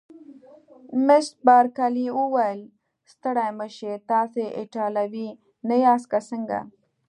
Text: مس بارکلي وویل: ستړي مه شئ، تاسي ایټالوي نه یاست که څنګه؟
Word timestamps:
مس 1.05 1.25
بارکلي 1.45 2.07
وویل: 2.19 2.61
ستړي 3.11 3.49
مه 3.57 3.67
شئ، 3.77 3.93
تاسي 4.11 4.43
ایټالوي 4.59 5.29
نه 5.67 5.75
یاست 5.85 6.07
که 6.11 6.19
څنګه؟ 6.29 6.59